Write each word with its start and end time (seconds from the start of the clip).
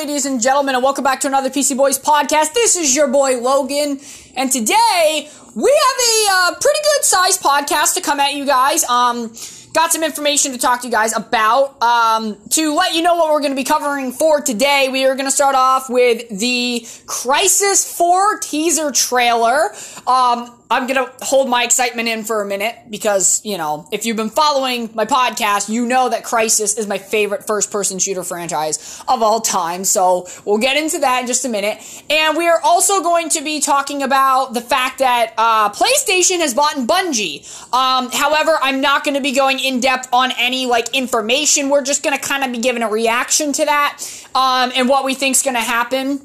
ladies 0.00 0.24
and 0.24 0.40
gentlemen, 0.40 0.74
and 0.74 0.82
welcome 0.82 1.04
back 1.04 1.20
to 1.20 1.28
another 1.28 1.50
PC 1.50 1.76
Boys 1.76 1.98
podcast. 1.98 2.54
This 2.54 2.74
is 2.74 2.96
your 2.96 3.06
boy 3.06 3.38
Logan, 3.38 4.00
and 4.34 4.50
today 4.50 5.28
we 5.54 5.70
have 5.70 5.98
a 6.00 6.26
uh, 6.32 6.54
pretty 6.58 6.78
good 6.82 7.04
sized 7.04 7.42
podcast 7.42 7.92
to 7.96 8.00
come 8.00 8.18
at 8.18 8.32
you 8.32 8.46
guys. 8.46 8.82
Um, 8.84 9.30
got 9.74 9.92
some 9.92 10.02
information 10.02 10.52
to 10.52 10.58
talk 10.58 10.80
to 10.80 10.86
you 10.86 10.90
guys 10.90 11.14
about. 11.14 11.82
Um, 11.82 12.38
to 12.48 12.74
let 12.74 12.94
you 12.94 13.02
know 13.02 13.16
what 13.16 13.30
we're 13.30 13.40
going 13.40 13.52
to 13.52 13.56
be 13.56 13.64
covering 13.64 14.10
for 14.10 14.40
today, 14.40 14.88
we 14.90 15.04
are 15.04 15.14
going 15.14 15.26
to 15.26 15.30
start 15.30 15.54
off 15.54 15.90
with 15.90 16.26
the 16.30 16.80
Crysis 17.04 17.94
4 17.94 18.38
teaser 18.38 18.92
trailer. 18.92 19.70
Um, 20.06 20.59
I'm 20.70 20.86
gonna 20.86 21.10
hold 21.20 21.48
my 21.48 21.64
excitement 21.64 22.08
in 22.08 22.22
for 22.22 22.40
a 22.40 22.46
minute 22.46 22.76
because, 22.88 23.40
you 23.44 23.58
know, 23.58 23.88
if 23.90 24.06
you've 24.06 24.16
been 24.16 24.30
following 24.30 24.88
my 24.94 25.04
podcast, 25.04 25.68
you 25.68 25.84
know 25.84 26.08
that 26.08 26.24
Crysis 26.24 26.78
is 26.78 26.86
my 26.86 26.98
favorite 26.98 27.46
first 27.46 27.72
person 27.72 27.98
shooter 27.98 28.22
franchise 28.22 29.02
of 29.08 29.22
all 29.22 29.40
time. 29.40 29.84
So 29.84 30.28
we'll 30.44 30.58
get 30.58 30.76
into 30.76 31.00
that 31.00 31.22
in 31.22 31.26
just 31.26 31.44
a 31.44 31.48
minute. 31.48 31.80
And 32.08 32.36
we 32.36 32.46
are 32.46 32.60
also 32.62 33.02
going 33.02 33.30
to 33.30 33.42
be 33.42 33.60
talking 33.60 34.02
about 34.02 34.54
the 34.54 34.60
fact 34.60 35.00
that, 35.00 35.34
uh, 35.36 35.70
PlayStation 35.70 36.38
has 36.38 36.54
bought 36.54 36.76
Bungie. 36.76 37.44
Um, 37.74 38.10
however, 38.12 38.56
I'm 38.62 38.80
not 38.80 39.02
gonna 39.04 39.20
be 39.20 39.32
going 39.32 39.58
in 39.58 39.80
depth 39.80 40.08
on 40.12 40.32
any, 40.38 40.66
like, 40.66 40.94
information. 40.94 41.68
We're 41.68 41.82
just 41.82 42.02
gonna 42.02 42.18
kind 42.18 42.44
of 42.44 42.52
be 42.52 42.58
giving 42.58 42.82
a 42.82 42.88
reaction 42.88 43.52
to 43.54 43.64
that, 43.64 43.98
um, 44.34 44.70
and 44.76 44.88
what 44.88 45.04
we 45.04 45.14
think's 45.14 45.42
gonna 45.42 45.60
happen 45.60 46.20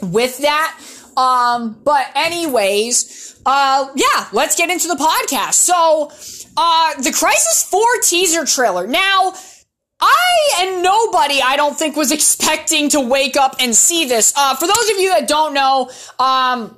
with 0.00 0.38
that. 0.38 0.76
Um, 1.16 1.80
but 1.84 2.06
anyways, 2.14 3.40
uh, 3.44 3.88
yeah, 3.94 4.28
let's 4.32 4.56
get 4.56 4.70
into 4.70 4.88
the 4.88 4.94
podcast. 4.94 5.54
So, 5.54 6.10
uh, 6.56 6.94
the 7.02 7.10
Crysis 7.10 7.64
4 7.68 7.82
teaser 8.02 8.44
trailer. 8.44 8.86
Now, 8.86 9.34
I 10.00 10.62
and 10.62 10.82
nobody, 10.82 11.40
I 11.40 11.56
don't 11.56 11.78
think, 11.78 11.96
was 11.96 12.10
expecting 12.10 12.88
to 12.90 13.00
wake 13.00 13.36
up 13.36 13.56
and 13.60 13.74
see 13.74 14.04
this. 14.06 14.32
Uh, 14.36 14.56
for 14.56 14.66
those 14.66 14.90
of 14.90 14.98
you 14.98 15.10
that 15.10 15.28
don't 15.28 15.54
know, 15.54 15.90
um, 16.18 16.76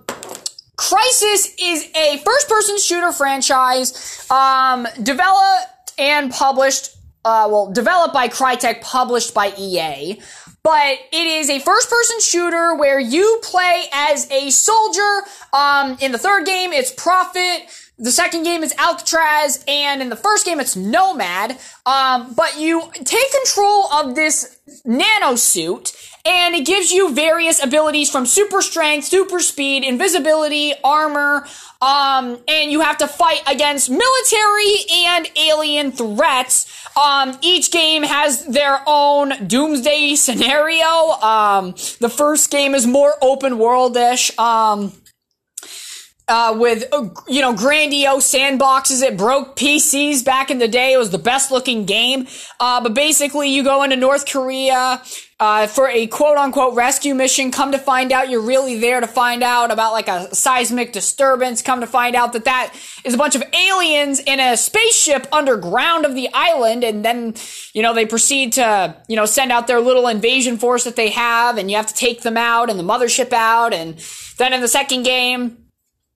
Crysis 0.77 1.55
is 1.61 1.91
a 1.97 2.19
first 2.19 2.49
person 2.49 2.79
shooter 2.79 3.13
franchise, 3.13 4.29
um, 4.31 4.87
developed 5.03 5.93
and 5.99 6.31
published, 6.33 6.91
uh, 7.25 7.49
well, 7.51 7.73
developed 7.73 8.13
by 8.13 8.29
Crytek, 8.29 8.83
published 8.83 9.33
by 9.33 9.55
EA 9.57 10.21
but 10.65 10.99
it 11.13 11.27
is 11.27 11.51
a 11.51 11.61
first 11.61 11.91
person 11.91 12.19
shooter 12.21 12.75
where 12.75 12.99
you 12.99 13.39
play 13.45 13.85
as 13.93 14.29
a 14.31 14.51
soldier. 14.51 15.21
Um, 15.53 15.99
in 16.01 16.11
the 16.11 16.19
third 16.19 16.47
game, 16.47 16.73
it's 16.73 16.91
Prophet. 16.91 17.67
The 17.99 18.11
second 18.11 18.43
game 18.43 18.65
is 18.65 18.75
Alcatraz, 18.77 19.63
and 19.69 20.03
in 20.03 20.09
the 20.09 20.17
first 20.17 20.45
game, 20.45 20.59
it's 20.59 20.75
Nomad. 20.75 21.59
Um, 21.87 22.35
but 22.35 22.59
you 22.59 22.91
take 22.93 23.31
control 23.33 23.93
of 23.93 24.17
this 24.17 24.59
nano 24.85 25.37
suit, 25.37 25.93
and 26.25 26.55
it 26.55 26.65
gives 26.65 26.91
you 26.91 27.13
various 27.13 27.63
abilities 27.63 28.11
from 28.11 28.25
super 28.25 28.63
strength, 28.63 29.05
super 29.05 29.41
speed, 29.41 29.85
invisibility, 29.85 30.73
armor, 30.83 31.47
um, 31.83 32.39
and 32.49 32.71
you 32.71 32.81
have 32.81 32.97
to 32.99 33.07
fight 33.07 33.43
against 33.47 33.91
military 33.91 34.75
and 34.91 35.31
alien 35.37 35.93
threats. 35.93 36.71
Um, 36.97 37.37
each 37.43 37.71
game 37.71 38.03
has 38.05 38.47
their 38.47 38.81
own 38.87 39.47
doomsday 39.47 40.15
scenario. 40.15 40.87
Um, 41.21 41.73
the 42.01 42.09
first 42.09 42.51
game 42.51 42.75
is 42.75 42.87
more 42.87 43.15
open 43.21 43.55
worldish. 43.55 44.37
Um, 44.39 44.93
uh, 46.27 46.57
with 46.59 46.85
uh, 46.93 47.09
you 47.29 47.43
know 47.43 47.55
grandiose 47.55 48.33
sandboxes. 48.33 49.03
It 49.03 49.19
broke 49.19 49.57
PCs 49.57 50.25
back 50.25 50.51
in 50.51 50.59
the 50.59 50.69
day. 50.69 50.95
It 50.95 50.97
was 50.97 51.11
the 51.11 51.19
best 51.19 51.51
looking 51.51 51.85
game. 51.85 52.27
Uh, 52.59 52.83
but 52.83 52.95
basically, 52.95 53.51
you 53.51 53.63
go 53.63 53.83
into 53.83 53.97
North 53.97 54.27
Korea 54.27 55.03
uh, 55.41 55.67
for 55.67 55.89
a 55.89 56.07
quote 56.07 56.37
unquote 56.37 56.75
rescue 56.75 57.15
mission. 57.15 57.51
Come 57.51 57.73
to 57.73 57.79
find 57.79 58.13
out, 58.13 58.31
you're 58.31 58.41
really 58.41 58.79
there 58.79 59.01
to 59.01 59.07
find 59.07 59.43
out 59.43 59.73
about 59.73 59.93
like 59.93 60.09
a 60.09 60.35
seismic 60.35 60.93
disturbance. 60.93 61.63
Come 61.63 61.81
to 61.81 61.87
find 61.87 62.15
out 62.15 62.33
that 62.35 62.45
that 62.45 62.75
is 63.05 63.15
a 63.15 63.19
bunch 63.19 63.35
of 63.35 63.43
aliens 63.53 64.21
in 64.21 64.41
a 64.41 64.57
spaceship 64.57 65.27
underground 65.33 66.07
of 66.07 66.15
the 66.15 66.29
island, 66.33 66.85
and 66.85 67.05
then 67.05 67.35
you 67.73 67.83
know 67.83 67.95
they 67.95 68.07
proceed 68.07 68.55
to 68.55 68.97
you 69.09 69.17
know 69.17 69.27
send 69.27 69.51
out 69.53 69.67
their 69.67 69.81
little 69.81 70.09
invasion 70.09 70.57
force 70.57 70.85
that 70.85 70.97
they 70.97 71.11
have, 71.11 71.59
and 71.59 71.71
you 71.71 71.77
have 71.77 71.87
to 71.87 71.95
take 71.95 72.23
them 72.23 72.37
out 72.37 72.71
and 72.71 72.79
the 72.79 72.85
mothership 72.85 73.33
out, 73.33 73.73
and 73.73 73.99
then 74.39 74.53
in 74.53 74.61
the 74.61 74.69
second 74.69 75.03
game 75.03 75.59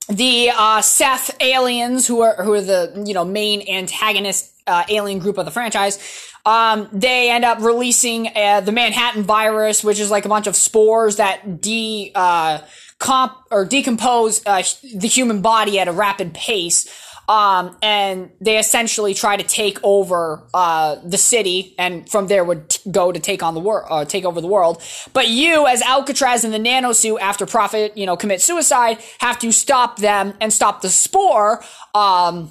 the 0.09 0.50
uh, 0.56 0.81
Ceph 0.81 1.31
aliens, 1.41 2.06
who 2.06 2.23
are 2.23 2.43
who 2.43 2.55
are 2.55 2.62
the 2.62 3.03
you 3.06 3.15
know 3.15 3.25
main 3.25 3.69
antagonist 3.69 4.55
uh, 4.67 4.85
alien 4.89 5.19
group 5.19 5.39
of 5.39 5.45
the 5.45 5.50
franchise, 5.50 5.99
um, 6.44 6.88
they 6.93 7.31
end 7.31 7.44
up 7.44 7.60
releasing 7.60 8.28
uh, 8.34 8.60
the 8.60 8.72
Manhattan 8.72 9.22
virus, 9.22 9.84
which 9.84 10.00
is 10.00 10.10
like 10.10 10.25
a 10.25 10.28
bunch 10.28 10.47
of 10.47 10.56
spores 10.56 11.16
that 11.16 11.60
de 11.60 12.12
uh, 12.15 12.59
comp 12.99 13.37
or 13.50 13.65
decompose 13.65 14.44
uh, 14.47 14.62
the 14.94 15.09
human 15.09 15.43
body 15.43 15.78
at 15.78 15.88
a 15.88 15.93
rapid 15.93 16.34
pace. 16.34 16.88
Um, 17.28 17.76
and 17.82 18.31
they 18.41 18.59
essentially 18.59 19.12
try 19.12 19.37
to 19.37 19.43
take 19.43 19.78
over 19.84 20.49
uh, 20.54 20.97
the 21.04 21.19
city, 21.19 21.75
and 21.78 22.09
from 22.09 22.26
there 22.26 22.43
would 22.43 22.70
t- 22.70 22.91
go 22.91 23.12
to 23.12 23.20
take 23.20 23.43
on 23.43 23.53
the 23.53 23.60
world, 23.60 23.87
uh, 23.91 24.06
take 24.06 24.25
over 24.25 24.41
the 24.41 24.47
world. 24.47 24.82
But 25.12 25.28
you, 25.28 25.66
as 25.66 25.82
Alcatraz 25.82 26.44
in 26.44 26.53
the 26.53 26.59
nanosuit, 26.59 27.20
after 27.20 27.44
Prophet, 27.44 27.94
you 27.99 28.06
know, 28.06 28.16
commit 28.16 28.41
suicide, 28.41 28.97
have 29.19 29.38
to 29.41 29.53
stop 29.53 29.99
them 29.99 30.32
and 30.41 30.50
stop 30.50 30.81
the 30.81 30.88
spore. 30.88 31.62
Um, 31.94 32.50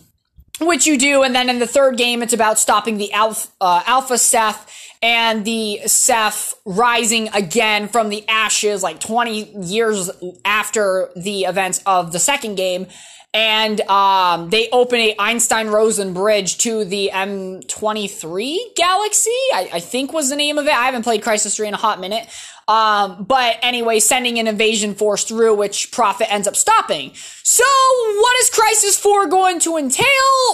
which 0.59 0.87
you 0.87 0.97
do, 0.97 1.23
and 1.23 1.35
then 1.35 1.49
in 1.49 1.59
the 1.59 1.67
third 1.67 1.97
game, 1.97 2.23
it's 2.23 2.33
about 2.33 2.57
stopping 2.59 2.97
the 2.97 3.11
Alpha, 3.13 3.49
uh, 3.61 3.83
Alpha 3.85 4.17
Ceph 4.17 4.93
and 5.01 5.45
the 5.45 5.81
Ceph 5.85 6.53
rising 6.65 7.29
again 7.29 7.87
from 7.87 8.09
the 8.09 8.27
ashes, 8.27 8.81
like 8.81 8.99
20 8.99 9.65
years 9.65 10.09
after 10.43 11.09
the 11.15 11.41
events 11.41 11.81
of 11.85 12.11
the 12.11 12.19
second 12.19 12.55
game 12.55 12.87
and 13.33 13.81
um, 13.81 14.49
they 14.49 14.69
open 14.71 14.99
a 14.99 15.15
Einstein 15.19 15.67
Rosen 15.67 16.13
bridge 16.13 16.57
to 16.59 16.85
the 16.85 17.11
M23 17.13 18.57
Galaxy. 18.75 19.29
I, 19.53 19.69
I, 19.73 19.79
think 19.79 20.13
was 20.13 20.29
the 20.29 20.35
name 20.35 20.57
of 20.57 20.65
it. 20.65 20.73
I 20.73 20.85
haven't 20.85 21.03
played 21.03 21.21
Crysis 21.21 21.55
3 21.55 21.67
in 21.67 21.73
a 21.73 21.77
hot 21.77 21.99
minute. 21.99 22.27
Um, 22.69 23.23
but 23.23 23.57
anyway, 23.61 23.99
sending 23.99 24.39
an 24.39 24.47
invasion 24.47 24.93
force 24.93 25.23
through, 25.23 25.55
which 25.55 25.91
Prophet 25.91 26.31
ends 26.31 26.47
up 26.47 26.55
stopping. 26.55 27.11
So, 27.43 27.63
what 27.63 28.37
is 28.41 28.49
Crysis 28.49 28.99
4 28.99 29.27
going 29.27 29.59
to 29.61 29.77
entail? 29.77 30.05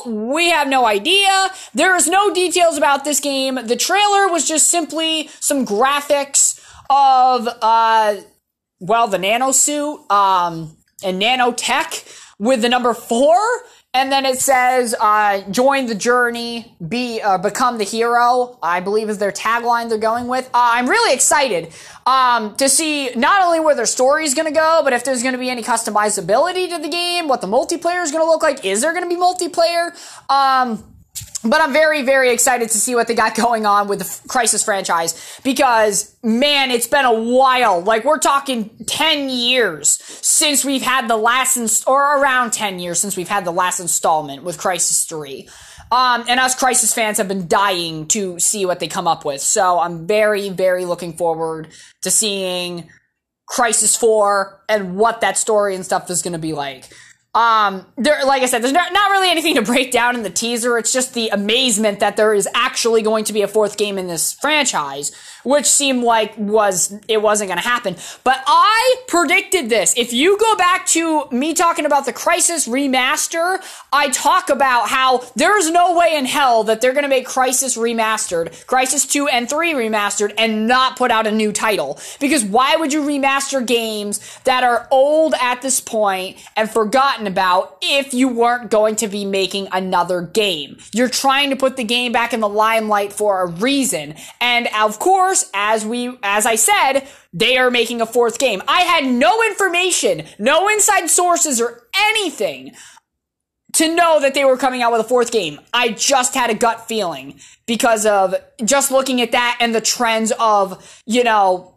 We 0.06 0.50
have 0.50 0.68
no 0.68 0.86
idea. 0.86 1.50
There 1.74 1.96
is 1.96 2.08
no 2.08 2.34
details 2.34 2.78
about 2.78 3.04
this 3.04 3.20
game. 3.20 3.56
The 3.56 3.76
trailer 3.76 4.28
was 4.28 4.48
just 4.48 4.70
simply 4.70 5.30
some 5.40 5.66
graphics 5.66 6.60
of, 6.90 7.48
uh, 7.62 8.18
well, 8.80 9.08
the 9.08 9.18
nanosuit, 9.18 10.12
um, 10.12 10.78
and 11.04 11.22
nanotech 11.22 12.23
with 12.40 12.62
the 12.62 12.70
number 12.70 12.94
four, 12.94 13.38
and 13.94 14.12
then 14.12 14.26
it 14.26 14.40
says, 14.40 14.96
uh, 15.00 15.42
join 15.52 15.86
the 15.86 15.96
journey, 15.96 16.76
be, 16.88 17.22
uh, 17.22 17.38
become 17.38 17.78
the 17.78 17.84
hero, 17.84 18.58
I 18.64 18.80
believe 18.80 19.10
is 19.10 19.20
their 19.20 19.32
tagline 19.32 19.90
they're 19.90 20.00
going 20.00 20.28
with. 20.28 20.48
Uh, 20.48 20.72
I'm 20.74 20.90
really 20.90 21.14
excited, 21.14 21.72
um, 22.08 22.56
to 22.56 22.68
see 22.70 23.12
not 23.16 23.44
only 23.44 23.60
where 23.60 23.76
their 23.76 23.86
story 23.86 24.26
is 24.26 24.34
gonna 24.34 24.52
go, 24.52 24.82
but 24.84 24.94
if 24.94 25.04
there's 25.04 25.22
gonna 25.22 25.38
be 25.38 25.50
any 25.50 25.62
customizability 25.62 26.70
to 26.70 26.80
the 26.82 26.90
game, 26.90 27.28
what 27.28 27.42
the 27.42 27.48
multiplayer 27.48 28.02
is 28.04 28.12
gonna 28.12 28.26
look 28.26 28.42
like. 28.42 28.66
Is 28.66 28.82
there 28.82 28.94
gonna 28.94 29.08
be 29.08 29.16
multiplayer? 29.16 29.92
Um, 30.30 30.84
but 31.44 31.62
I'm 31.62 31.74
very, 31.74 32.04
very 32.04 32.32
excited 32.32 32.70
to 32.70 32.78
see 32.78 32.96
what 32.96 33.08
they 33.08 33.16
got 33.16 33.36
going 33.36 33.66
on 33.66 33.88
with 33.88 34.00
the 34.00 34.06
Crysis 34.28 34.64
franchise 34.64 35.40
because, 35.44 36.16
man, 36.24 36.72
it's 36.72 36.88
been 36.88 37.06
a 37.06 37.14
while. 37.14 37.82
Like, 37.82 38.06
we're 38.06 38.20
talking 38.20 38.70
10 38.86 39.30
years 39.30 39.90
since 39.90 40.64
we've 40.64 40.82
had 40.82 41.08
the 41.08 41.18
last, 41.18 41.58
inst- 41.58 41.88
or 41.88 42.20
around 42.20 42.54
10 42.54 42.80
years 42.80 43.00
since 43.00 43.18
we've 43.18 43.28
had 43.28 43.46
the 43.46 43.52
last 43.52 43.80
installment 43.80 44.44
with 44.44 44.58
Crysis 44.58 45.08
3. 45.08 45.48
Um, 45.92 46.24
and 46.28 46.40
us 46.40 46.56
Crysis 46.56 46.94
fans 46.94 47.18
have 47.18 47.28
been 47.28 47.48
dying 47.48 48.08
to 48.08 48.40
see 48.40 48.66
what 48.66 48.80
they 48.80 48.88
come 48.88 49.08
up 49.08 49.26
with. 49.26 49.42
So 49.42 49.80
I'm 49.80 50.08
very, 50.08 50.50
very 50.50 50.86
looking 50.86 51.14
forward 51.14 51.68
to 52.02 52.10
seeing 52.10 52.90
Crysis 53.50 53.98
4 53.98 54.64
and 54.70 54.96
what 54.96 55.22
that 55.22 55.38
story 55.38 55.76
and 55.76 55.86
stuff 55.86 56.10
is 56.10 56.22
going 56.22 56.34
to 56.34 56.40
be 56.40 56.54
like. 56.54 56.90
Um, 57.36 57.88
there, 57.98 58.24
like 58.26 58.44
I 58.44 58.46
said, 58.46 58.62
there's 58.62 58.74
not, 58.74 58.94
not 58.94 59.10
really 59.10 59.32
anything 59.32 59.56
to 59.56 59.64
break 59.64 59.92
down 59.92 60.16
in 60.16 60.22
the 60.22 60.30
teaser. 60.30 60.78
It's 60.78 60.94
just 60.94 61.16
the 61.16 61.30
amazement 61.30 62.00
that 62.00 62.16
there 62.16 62.32
is 62.32 62.48
actually 62.54 63.02
going 63.02 63.26
to 63.26 63.34
be 63.34 63.42
a 63.42 63.48
fourth 63.48 63.76
game 63.76 63.98
in 63.98 64.06
this 64.06 64.34
franchise, 64.34 65.12
which 65.44 65.66
seemed 65.66 66.04
like 66.04 66.38
was, 66.38 66.94
it 67.08 67.24
wasn't 67.24 67.48
going 67.48 67.60
to 67.60 67.68
happen. 67.68 67.96
But 68.24 68.44
I 68.46 68.98
predicted 69.08 69.68
this. 69.68 69.96
If 69.98 70.14
you 70.14 70.38
go 70.38 70.56
back 70.58 70.86
to 70.88 71.26
me 71.32 71.56
talking 71.56 71.88
about 71.88 72.06
the 72.06 72.14
Crysis 72.14 72.70
remaster, 72.70 73.60
I 73.92 74.10
talk 74.10 74.52
about 74.52 74.90
how 74.90 75.24
there's 75.36 75.72
no 75.72 75.98
way 75.98 76.16
in 76.16 76.26
hell 76.26 76.64
that 76.66 76.82
they're 76.82 76.94
going 76.94 77.02
to 77.02 77.10
make 77.10 77.28
Crysis 77.28 77.76
remastered, 77.76 78.50
Crysis 78.66 79.10
2 79.10 79.28
and 79.28 79.50
3 79.50 79.74
remastered, 79.74 80.36
and 80.38 80.68
not 80.68 80.98
put 80.98 81.10
out 81.10 81.26
a 81.26 81.32
new 81.32 81.52
title. 81.52 82.00
Because 82.20 82.46
why 82.46 82.76
would 82.76 82.94
you 82.94 83.02
remaster 83.02 83.66
games 83.66 84.40
that 84.44 84.64
are 84.64 84.88
old 84.92 85.34
at 85.42 85.64
this 85.64 85.82
point 85.82 86.38
and 86.56 86.70
forgotten 86.70 87.23
about 87.28 87.78
if 87.82 88.14
you 88.14 88.28
weren't 88.28 88.70
going 88.70 88.96
to 88.98 89.08
be 89.08 89.26
making 89.26 89.68
another 89.72 90.22
game. 90.22 90.78
You're 90.94 91.10
trying 91.10 91.50
to 91.50 91.56
put 91.56 91.78
the 91.78 91.84
game 91.84 92.12
back 92.12 92.34
in 92.34 92.40
the 92.40 92.50
limelight 92.50 93.14
for 93.14 93.42
a 93.42 93.48
reason. 93.48 94.16
And 94.42 94.68
of 94.76 95.00
course, 95.00 95.50
as 95.54 95.86
we, 95.86 96.18
as 96.24 96.46
I 96.46 96.56
said, 96.56 97.08
they 97.34 97.58
are 97.58 97.72
making 97.72 98.02
a 98.02 98.06
fourth 98.06 98.40
game. 98.40 98.62
I 98.68 98.82
had 98.82 99.06
no 99.06 99.44
information, 99.44 100.26
no 100.40 100.68
inside 100.70 101.08
sources 101.08 101.60
or 101.60 101.88
anything 101.98 102.74
to 103.74 103.94
know 103.94 104.20
that 104.20 104.34
they 104.34 104.46
were 104.46 104.58
coming 104.58 104.82
out 104.82 104.92
with 104.92 105.02
a 105.02 105.04
fourth 105.04 105.32
game. 105.32 105.60
I 105.74 105.90
just 105.90 106.36
had 106.36 106.50
a 106.50 106.54
gut 106.54 106.88
feeling 106.88 107.40
because 107.66 108.06
of 108.06 108.36
just 108.64 108.92
looking 108.92 109.22
at 109.22 109.32
that 109.32 109.58
and 109.60 109.74
the 109.74 109.82
trends 109.82 110.32
of, 110.40 111.02
you 111.06 111.24
know, 111.24 111.73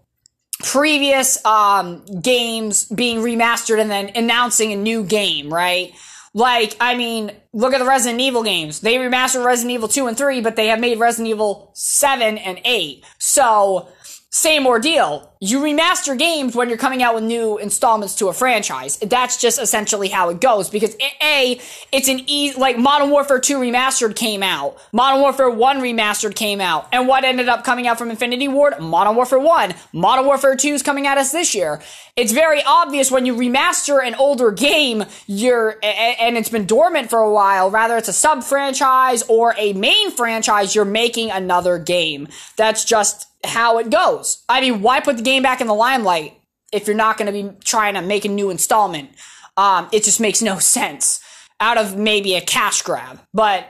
previous 0.61 1.44
um, 1.44 2.05
games 2.20 2.87
being 2.87 3.19
remastered 3.19 3.81
and 3.81 3.91
then 3.91 4.11
announcing 4.14 4.73
a 4.73 4.76
new 4.76 5.05
game, 5.05 5.53
right? 5.53 5.93
Like, 6.32 6.76
I 6.81 6.97
mean, 6.97 7.32
look 7.55 7.73
at 7.73 7.79
the 7.79 7.87
Resident 7.87 8.20
Evil 8.20 8.43
games. 8.43 8.81
They 8.81 8.97
remastered 8.97 9.44
Resident 9.44 9.73
Evil 9.73 9.88
2 9.88 10.06
and 10.06 10.17
3, 10.19 10.43
but 10.43 10.55
they 10.55 10.67
have 10.67 10.79
made 10.79 10.99
Resident 10.99 11.31
Evil 11.31 11.70
7 11.73 12.37
and 12.37 12.61
8. 12.62 13.05
So, 13.19 13.88
same 14.37 14.67
ordeal. 14.67 15.33
You 15.41 15.61
remaster 15.61 16.19
games 16.19 16.55
when 16.55 16.69
you're 16.69 16.77
coming 16.77 17.03
out 17.03 17.15
with 17.15 17.25
new 17.25 17.56
installments 17.56 18.17
to 18.17 18.29
a 18.29 18.35
franchise. 18.35 18.99
That's 18.99 19.38
just 19.38 19.59
essentially 19.59 20.09
how 20.09 20.29
it 20.29 20.43
goes 20.43 20.69
because 20.69 20.94
A, 21.23 21.59
it's 21.91 22.09
an 22.09 22.21
e, 22.27 22.53
like 22.55 22.77
Modern 22.77 23.09
Warfare 23.09 23.41
2 23.41 23.59
remastered 23.59 24.15
came 24.15 24.43
out. 24.43 24.77
Modern 24.93 25.23
Warfare 25.23 25.49
1 25.49 25.79
remastered 25.81 26.35
came 26.35 26.61
out. 26.61 26.87
And 26.93 27.09
what 27.09 27.25
ended 27.25 27.49
up 27.49 27.65
coming 27.65 27.87
out 27.87 27.97
from 27.97 28.11
Infinity 28.11 28.47
Ward? 28.47 28.79
Modern 28.79 29.17
Warfare 29.17 29.38
1. 29.38 29.75
Modern 29.94 30.27
Warfare 30.27 30.55
2 30.55 30.69
is 30.69 30.83
coming 30.83 31.06
at 31.06 31.17
us 31.17 31.33
this 31.33 31.55
year. 31.55 31.81
It's 32.15 32.33
very 32.33 32.62
obvious 32.62 33.11
when 33.11 33.25
you 33.25 33.35
remaster 33.35 34.06
an 34.06 34.15
older 34.17 34.50
game, 34.50 35.05
you're, 35.27 35.77
and 35.83 36.37
it's 36.37 36.50
been 36.50 36.67
dormant 36.67 37.09
for 37.09 37.21
a 37.21 37.31
while, 37.31 37.71
rather 37.71 37.97
it's 37.97 38.09
a 38.09 38.12
sub 38.12 38.43
franchise 38.43 39.23
or 39.29 39.55
a 39.59 39.73
main 39.73 40.11
franchise, 40.11 40.75
you're 40.75 40.85
making 40.85 41.31
another 41.31 41.79
game. 41.79 42.29
That's 42.56 42.85
just 42.85 43.27
how 43.47 43.79
it 43.79 43.91
goes. 43.91 44.45
I 44.49 44.61
mean, 44.61 44.83
why 44.83 45.01
put 45.01 45.17
the 45.17 45.23
game 45.23 45.43
back 45.43 45.61
in 45.61 45.67
the 45.67 45.75
limelight 45.75 46.35
if 46.73 46.87
you're 46.87 46.97
not 46.97 47.17
going 47.17 47.27
to 47.27 47.33
be 47.33 47.57
trying 47.65 47.95
to 47.95 48.03
make 48.03 48.25
a 48.25 48.29
new 48.29 48.51
installment? 48.51 49.11
Um, 49.57 49.89
it 49.93 50.05
just 50.05 50.21
makes 50.21 50.43
no 50.43 50.59
sense 50.61 51.21
out 51.61 51.79
of 51.79 51.97
maybe 51.97 52.35
a 52.35 52.41
cash 52.41 52.83
grab. 52.83 53.21
But 53.33 53.69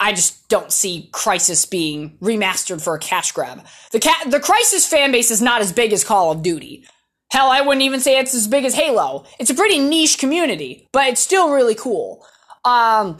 I 0.00 0.12
just 0.12 0.48
don't 0.48 0.72
see 0.72 1.08
Crysis 1.12 1.68
being 1.70 2.18
remastered 2.18 2.82
for 2.82 2.94
a 2.94 2.98
cash 2.98 3.32
grab. 3.32 3.64
The 3.92 4.00
ca- 4.00 4.24
the 4.28 4.40
Crysis 4.40 4.88
fan 4.88 5.12
base 5.12 5.30
is 5.30 5.40
not 5.40 5.60
as 5.60 5.72
big 5.72 5.92
as 5.92 6.04
Call 6.04 6.32
of 6.32 6.42
Duty. 6.42 6.86
Hell, 7.30 7.50
I 7.50 7.60
wouldn't 7.62 7.82
even 7.82 8.00
say 8.00 8.18
it's 8.18 8.34
as 8.34 8.46
big 8.46 8.64
as 8.64 8.74
Halo. 8.74 9.24
It's 9.38 9.50
a 9.50 9.54
pretty 9.54 9.78
niche 9.78 10.18
community, 10.18 10.88
but 10.92 11.08
it's 11.08 11.20
still 11.20 11.50
really 11.50 11.74
cool. 11.74 12.24
Um, 12.64 13.18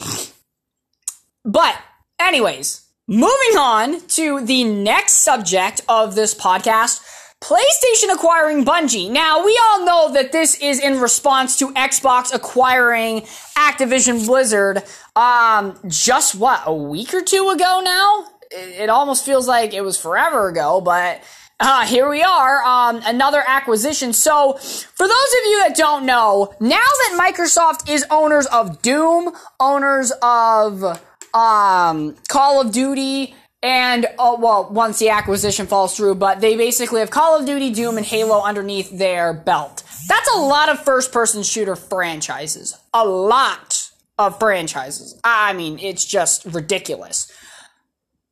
but 1.44 1.76
anyways, 2.18 2.83
Moving 3.06 3.58
on 3.58 4.00
to 4.08 4.40
the 4.46 4.64
next 4.64 5.16
subject 5.16 5.82
of 5.90 6.14
this 6.14 6.34
podcast. 6.34 7.04
PlayStation 7.38 8.10
acquiring 8.10 8.64
Bungie. 8.64 9.10
Now, 9.10 9.44
we 9.44 9.60
all 9.62 9.84
know 9.84 10.14
that 10.14 10.32
this 10.32 10.54
is 10.54 10.80
in 10.80 10.98
response 10.98 11.58
to 11.58 11.68
Xbox 11.74 12.32
acquiring 12.32 13.20
Activision 13.58 14.26
Blizzard, 14.26 14.82
um, 15.14 15.78
just 15.86 16.34
what, 16.34 16.62
a 16.64 16.72
week 16.72 17.12
or 17.12 17.20
two 17.20 17.50
ago 17.50 17.82
now? 17.84 18.24
It, 18.50 18.88
almost 18.88 19.26
feels 19.26 19.46
like 19.46 19.74
it 19.74 19.82
was 19.82 20.00
forever 20.00 20.48
ago, 20.48 20.80
but, 20.80 21.22
uh, 21.60 21.84
here 21.84 22.08
we 22.08 22.22
are, 22.22 22.64
um, 22.64 23.02
another 23.04 23.44
acquisition. 23.46 24.14
So, 24.14 24.54
for 24.54 25.06
those 25.06 25.10
of 25.10 25.44
you 25.44 25.58
that 25.60 25.76
don't 25.76 26.06
know, 26.06 26.54
now 26.58 26.78
that 26.78 27.20
Microsoft 27.20 27.90
is 27.90 28.06
owners 28.10 28.46
of 28.46 28.80
Doom, 28.80 29.34
owners 29.60 30.10
of, 30.22 30.98
um, 31.34 32.16
Call 32.28 32.60
of 32.60 32.72
Duty, 32.72 33.34
and 33.62 34.06
oh, 34.18 34.38
well, 34.38 34.68
once 34.70 34.98
the 34.98 35.08
acquisition 35.08 35.66
falls 35.66 35.96
through, 35.96 36.16
but 36.16 36.40
they 36.40 36.56
basically 36.56 37.00
have 37.00 37.10
Call 37.10 37.38
of 37.38 37.46
Duty, 37.46 37.70
Doom, 37.70 37.96
and 37.96 38.06
Halo 38.06 38.42
underneath 38.42 38.96
their 38.96 39.32
belt. 39.32 39.82
That's 40.08 40.30
a 40.34 40.38
lot 40.38 40.68
of 40.68 40.78
first-person 40.80 41.42
shooter 41.42 41.74
franchises. 41.74 42.76
A 42.92 43.06
lot 43.06 43.90
of 44.18 44.38
franchises. 44.38 45.18
I 45.24 45.54
mean, 45.54 45.78
it's 45.78 46.04
just 46.04 46.44
ridiculous. 46.44 47.32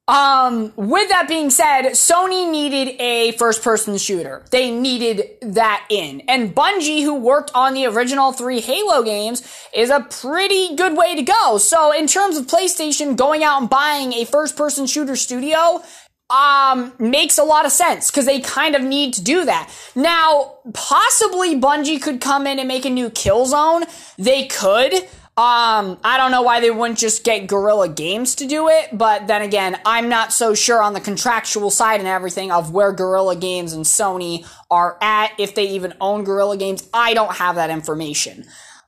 Um, 0.08 0.72
with 0.74 1.08
that 1.10 1.28
being 1.28 1.48
said, 1.50 1.92
Sony 1.92 2.50
needed 2.50 3.00
a 3.00 3.32
first 3.32 3.62
person 3.62 3.96
shooter. 3.98 4.44
They 4.50 4.70
needed 4.70 5.36
that 5.42 5.86
in. 5.90 6.22
And 6.22 6.54
Bungie, 6.54 7.02
who 7.02 7.14
worked 7.14 7.52
on 7.54 7.74
the 7.74 7.86
original 7.86 8.32
three 8.32 8.60
Halo 8.60 9.04
games, 9.04 9.48
is 9.72 9.90
a 9.90 10.00
pretty 10.00 10.74
good 10.74 10.96
way 10.96 11.14
to 11.14 11.22
go. 11.22 11.56
So 11.58 11.92
in 11.92 12.08
terms 12.08 12.36
of 12.36 12.46
PlayStation 12.46 13.16
going 13.16 13.44
out 13.44 13.60
and 13.60 13.70
buying 13.70 14.12
a 14.12 14.24
first 14.24 14.56
person 14.56 14.86
shooter 14.86 15.14
studio, 15.14 15.82
um, 16.30 16.92
makes 16.98 17.38
a 17.38 17.44
lot 17.44 17.66
of 17.66 17.72
sense 17.72 18.10
because 18.10 18.26
they 18.26 18.40
kind 18.40 18.74
of 18.74 18.82
need 18.82 19.14
to 19.14 19.22
do 19.22 19.44
that. 19.44 19.72
Now, 19.94 20.54
possibly 20.72 21.60
Bungie 21.60 22.02
could 22.02 22.20
come 22.20 22.46
in 22.46 22.58
and 22.58 22.66
make 22.66 22.84
a 22.84 22.90
new 22.90 23.10
Killzone. 23.10 23.84
They 24.16 24.46
could. 24.46 24.94
Um, 25.34 25.98
I 26.04 26.18
don't 26.18 26.30
know 26.30 26.42
why 26.42 26.60
they 26.60 26.70
wouldn't 26.70 26.98
just 26.98 27.24
get 27.24 27.46
Guerrilla 27.46 27.88
Games 27.88 28.34
to 28.34 28.46
do 28.46 28.68
it, 28.68 28.90
but 28.92 29.28
then 29.28 29.40
again, 29.40 29.80
I'm 29.86 30.10
not 30.10 30.30
so 30.30 30.52
sure 30.52 30.82
on 30.82 30.92
the 30.92 31.00
contractual 31.00 31.70
side 31.70 32.00
and 32.00 32.08
everything 32.08 32.52
of 32.52 32.70
where 32.70 32.92
Guerrilla 32.92 33.34
Games 33.34 33.72
and 33.72 33.86
Sony 33.86 34.46
are 34.70 34.98
at, 35.00 35.32
if 35.38 35.54
they 35.54 35.64
even 35.68 35.94
own 36.02 36.24
Guerrilla 36.24 36.58
Games. 36.58 36.86
I 36.92 37.14
don't 37.14 37.36
have 37.36 37.54
that 37.54 37.70
information. 37.70 38.44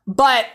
But 0.07 0.47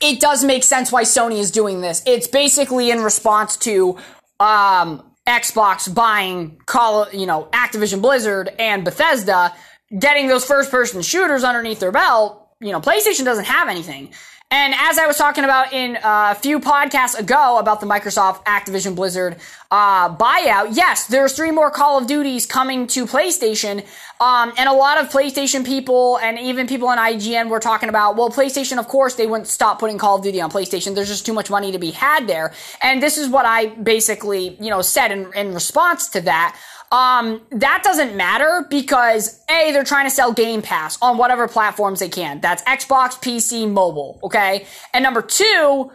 it 0.00 0.20
does 0.20 0.42
make 0.42 0.64
sense 0.64 0.90
why 0.90 1.02
Sony 1.02 1.38
is 1.38 1.50
doing 1.50 1.82
this. 1.82 2.02
It's 2.06 2.26
basically 2.26 2.90
in 2.90 3.00
response 3.02 3.58
to, 3.58 3.98
um, 4.40 5.02
Xbox 5.26 5.94
buying 5.94 6.60
Call, 6.64 7.08
you 7.12 7.26
know, 7.26 7.48
Activision 7.52 8.00
Blizzard 8.00 8.50
and 8.58 8.84
Bethesda, 8.84 9.54
getting 9.98 10.28
those 10.28 10.46
first 10.46 10.70
person 10.70 11.02
shooters 11.02 11.44
underneath 11.44 11.80
their 11.80 11.92
belt. 11.92 12.48
You 12.60 12.72
know, 12.72 12.80
PlayStation 12.80 13.24
doesn't 13.24 13.46
have 13.46 13.68
anything. 13.68 14.14
And 14.56 14.72
as 14.78 14.98
I 14.98 15.08
was 15.08 15.16
talking 15.16 15.42
about 15.42 15.72
in 15.72 15.96
uh, 15.96 16.28
a 16.30 16.34
few 16.36 16.60
podcasts 16.60 17.18
ago 17.18 17.58
about 17.58 17.80
the 17.80 17.86
Microsoft 17.86 18.44
Activision 18.44 18.94
Blizzard 18.94 19.34
uh, 19.72 20.16
buyout, 20.16 20.76
yes, 20.76 21.08
there's 21.08 21.32
three 21.32 21.50
more 21.50 21.72
Call 21.72 21.98
of 21.98 22.06
Duties 22.06 22.46
coming 22.46 22.86
to 22.86 23.04
PlayStation. 23.04 23.84
Um, 24.20 24.52
and 24.56 24.68
a 24.68 24.72
lot 24.72 24.98
of 24.98 25.08
PlayStation 25.10 25.66
people 25.66 26.18
and 26.18 26.38
even 26.38 26.68
people 26.68 26.86
on 26.86 26.98
IGN 26.98 27.48
were 27.48 27.58
talking 27.58 27.88
about, 27.88 28.14
well, 28.14 28.30
PlayStation, 28.30 28.78
of 28.78 28.86
course, 28.86 29.16
they 29.16 29.26
wouldn't 29.26 29.48
stop 29.48 29.80
putting 29.80 29.98
Call 29.98 30.18
of 30.18 30.22
Duty 30.22 30.40
on 30.40 30.52
PlayStation. 30.52 30.94
There's 30.94 31.08
just 31.08 31.26
too 31.26 31.32
much 31.32 31.50
money 31.50 31.72
to 31.72 31.80
be 31.80 31.90
had 31.90 32.28
there. 32.28 32.54
And 32.80 33.02
this 33.02 33.18
is 33.18 33.28
what 33.28 33.46
I 33.46 33.66
basically, 33.66 34.56
you 34.60 34.70
know, 34.70 34.82
said 34.82 35.10
in, 35.10 35.32
in 35.34 35.52
response 35.52 36.06
to 36.10 36.20
that. 36.20 36.56
Um, 36.94 37.40
that 37.50 37.82
doesn't 37.82 38.14
matter 38.14 38.64
because 38.70 39.42
A, 39.50 39.72
they're 39.72 39.82
trying 39.82 40.06
to 40.06 40.14
sell 40.14 40.32
Game 40.32 40.62
Pass 40.62 40.96
on 41.02 41.18
whatever 41.18 41.48
platforms 41.48 41.98
they 41.98 42.08
can. 42.08 42.40
That's 42.40 42.62
Xbox, 42.62 43.20
PC, 43.20 43.68
mobile, 43.68 44.20
okay? 44.22 44.64
And 44.92 45.02
number 45.02 45.20
two, 45.20 45.90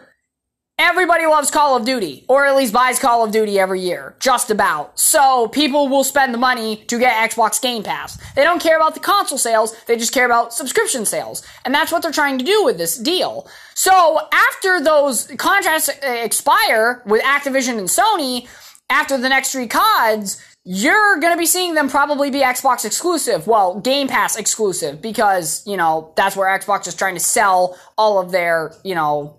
everybody 0.78 1.24
loves 1.24 1.50
Call 1.50 1.74
of 1.74 1.86
Duty, 1.86 2.26
or 2.28 2.44
at 2.44 2.54
least 2.54 2.74
buys 2.74 2.98
Call 2.98 3.24
of 3.24 3.32
Duty 3.32 3.58
every 3.58 3.80
year, 3.80 4.14
just 4.20 4.50
about. 4.50 5.00
So 5.00 5.48
people 5.48 5.88
will 5.88 6.04
spend 6.04 6.34
the 6.34 6.38
money 6.38 6.84
to 6.88 6.98
get 6.98 7.30
Xbox 7.30 7.62
Game 7.62 7.82
Pass. 7.82 8.18
They 8.34 8.44
don't 8.44 8.60
care 8.60 8.76
about 8.76 8.92
the 8.92 9.00
console 9.00 9.38
sales, 9.38 9.74
they 9.86 9.96
just 9.96 10.12
care 10.12 10.26
about 10.26 10.52
subscription 10.52 11.06
sales. 11.06 11.42
And 11.64 11.74
that's 11.74 11.90
what 11.90 12.02
they're 12.02 12.12
trying 12.12 12.36
to 12.40 12.44
do 12.44 12.62
with 12.62 12.76
this 12.76 12.98
deal. 12.98 13.48
So 13.72 14.20
after 14.34 14.82
those 14.82 15.28
contracts 15.38 15.88
expire 16.02 17.02
with 17.06 17.22
Activision 17.22 17.78
and 17.78 17.88
Sony, 17.88 18.46
after 18.90 19.16
the 19.16 19.28
next 19.28 19.52
three 19.52 19.68
CODs, 19.68 20.42
you're 20.64 21.18
going 21.20 21.32
to 21.32 21.38
be 21.38 21.46
seeing 21.46 21.74
them 21.74 21.88
probably 21.88 22.30
be 22.30 22.40
Xbox 22.40 22.84
exclusive. 22.84 23.46
Well, 23.46 23.80
Game 23.80 24.08
Pass 24.08 24.36
exclusive 24.36 25.00
because, 25.00 25.66
you 25.66 25.76
know, 25.76 26.12
that's 26.16 26.36
where 26.36 26.56
Xbox 26.58 26.86
is 26.86 26.94
trying 26.94 27.14
to 27.14 27.20
sell 27.20 27.78
all 27.96 28.20
of 28.20 28.30
their, 28.30 28.74
you 28.84 28.94
know, 28.94 29.38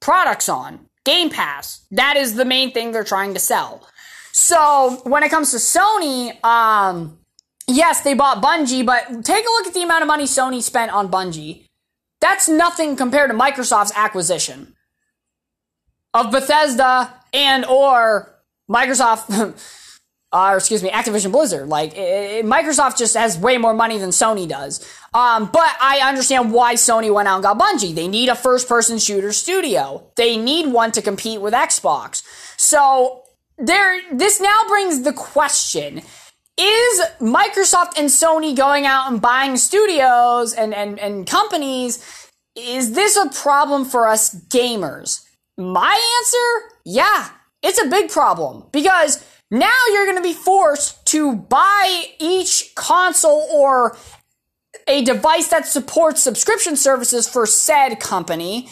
products 0.00 0.48
on. 0.48 0.86
Game 1.04 1.28
Pass. 1.28 1.84
That 1.90 2.16
is 2.16 2.34
the 2.34 2.46
main 2.46 2.72
thing 2.72 2.92
they're 2.92 3.04
trying 3.04 3.34
to 3.34 3.40
sell. 3.40 3.86
So, 4.32 5.00
when 5.04 5.22
it 5.22 5.30
comes 5.30 5.50
to 5.50 5.58
Sony, 5.58 6.42
um, 6.44 7.18
yes, 7.68 8.00
they 8.00 8.14
bought 8.14 8.42
Bungie, 8.42 8.84
but 8.84 9.24
take 9.24 9.44
a 9.44 9.50
look 9.50 9.66
at 9.66 9.74
the 9.74 9.82
amount 9.82 10.02
of 10.02 10.08
money 10.08 10.24
Sony 10.24 10.62
spent 10.62 10.92
on 10.92 11.10
Bungie. 11.10 11.68
That's 12.20 12.48
nothing 12.48 12.96
compared 12.96 13.30
to 13.30 13.36
Microsoft's 13.36 13.92
acquisition 13.94 14.74
of 16.14 16.30
Bethesda 16.30 17.12
and 17.34 17.66
or 17.66 18.34
Microsoft 18.68 19.60
uh, 20.34 20.50
or 20.50 20.56
excuse 20.56 20.82
me, 20.82 20.90
Activision 20.90 21.30
Blizzard. 21.30 21.68
Like, 21.68 21.96
it, 21.96 22.44
Microsoft 22.44 22.98
just 22.98 23.16
has 23.16 23.38
way 23.38 23.56
more 23.56 23.72
money 23.72 23.98
than 23.98 24.10
Sony 24.10 24.48
does. 24.48 24.84
Um, 25.14 25.48
but 25.52 25.70
I 25.80 26.00
understand 26.04 26.52
why 26.52 26.74
Sony 26.74 27.14
went 27.14 27.28
out 27.28 27.36
and 27.36 27.44
got 27.44 27.58
Bungie. 27.58 27.94
They 27.94 28.08
need 28.08 28.28
a 28.28 28.34
first 28.34 28.68
person 28.68 28.98
shooter 28.98 29.32
studio. 29.32 30.10
They 30.16 30.36
need 30.36 30.66
one 30.66 30.90
to 30.92 31.02
compete 31.02 31.40
with 31.40 31.54
Xbox. 31.54 32.24
So, 32.56 33.22
there, 33.56 34.00
this 34.12 34.40
now 34.40 34.62
brings 34.66 35.02
the 35.02 35.12
question. 35.12 36.02
Is 36.58 37.02
Microsoft 37.20 37.96
and 37.96 38.08
Sony 38.08 38.56
going 38.56 38.86
out 38.86 39.10
and 39.10 39.22
buying 39.22 39.56
studios 39.56 40.52
and, 40.52 40.74
and, 40.74 40.98
and 40.98 41.26
companies 41.26 42.04
is 42.56 42.92
this 42.92 43.16
a 43.16 43.28
problem 43.30 43.84
for 43.84 44.06
us 44.06 44.34
gamers? 44.48 45.24
My 45.56 46.18
answer, 46.20 46.76
yeah, 46.84 47.30
it's 47.62 47.82
a 47.82 47.88
big 47.88 48.10
problem 48.10 48.64
because 48.72 49.24
now 49.50 49.78
you're 49.92 50.06
going 50.06 50.16
to 50.16 50.22
be 50.22 50.32
forced 50.32 51.06
to 51.06 51.34
buy 51.34 52.06
each 52.18 52.74
console 52.74 53.46
or 53.52 53.96
a 54.86 55.02
device 55.02 55.48
that 55.48 55.66
supports 55.66 56.22
subscription 56.22 56.76
services 56.76 57.28
for 57.28 57.46
said 57.46 58.00
company 58.00 58.68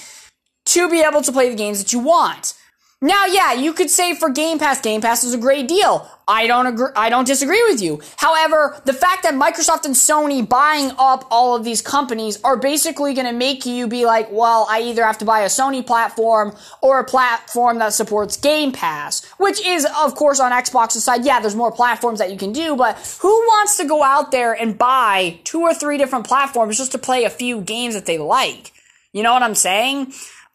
to 0.65 0.89
be 0.89 1.01
able 1.01 1.23
to 1.23 1.33
play 1.33 1.49
the 1.49 1.57
games 1.57 1.83
that 1.83 1.93
you 1.93 1.99
want. 1.99 2.55
Now, 3.05 3.27
yeah, 3.27 3.53
you 3.53 3.73
could 3.73 3.91
say 3.91 4.15
for 4.15 4.31
Game 4.31 4.61
Pass, 4.61 4.81
Game 4.81 5.01
Pass 5.01 5.25
is 5.25 5.35
a 5.35 5.39
great 5.39 5.67
deal. 5.67 6.09
I 6.29 6.47
don't 6.47 6.67
agree. 6.67 6.93
I 6.95 7.09
don't 7.11 7.27
disagree 7.27 7.61
with 7.69 7.83
you. 7.83 8.01
However, 8.17 8.81
the 8.85 8.93
fact 8.93 9.25
that 9.25 9.35
Microsoft 9.35 9.87
and 9.87 9.95
Sony 9.97 10.49
buying 10.49 10.93
up 10.99 11.27
all 11.29 11.57
of 11.57 11.65
these 11.65 11.83
companies 11.83 12.41
are 12.45 12.57
basically 12.57 13.13
going 13.13 13.27
to 13.27 13.33
make 13.33 13.67
you 13.67 13.89
be 13.89 14.07
like, 14.07 14.31
well, 14.31 14.69
I 14.71 14.83
either 14.83 15.05
have 15.05 15.19
to 15.19 15.25
buy 15.25 15.41
a 15.41 15.47
Sony 15.47 15.85
platform 15.85 16.55
or 16.81 17.01
a 17.01 17.05
platform 17.05 17.81
that 17.81 17.93
supports 17.93 18.37
Game 18.37 18.71
Pass, 18.71 19.25
which 19.37 19.61
is, 19.67 19.85
of 19.99 20.15
course, 20.15 20.39
on 20.39 20.53
Xbox's 20.53 21.03
side. 21.03 21.25
Yeah, 21.25 21.41
there's 21.41 21.57
more 21.57 21.73
platforms 21.73 22.21
that 22.21 22.31
you 22.31 22.39
can 22.39 22.53
do, 22.53 22.77
but 22.77 22.97
who 23.21 23.29
wants 23.29 23.79
to 23.79 23.85
go 23.85 24.05
out 24.05 24.31
there 24.31 24.53
and 24.53 24.79
buy 24.79 25.41
two 25.43 25.61
or 25.61 25.75
three 25.75 25.99
different 25.99 26.29
platforms 26.29 26.79
just 26.79 26.93
to 26.93 26.99
play 26.99 27.25
a 27.25 27.31
few 27.31 27.63
games 27.63 27.95
that 27.95 28.07
they 28.07 28.19
like? 28.19 28.71
You 29.13 29.25
know 29.25 29.33
what 29.33 29.43
I'm 29.43 29.57
saying? 29.57 30.13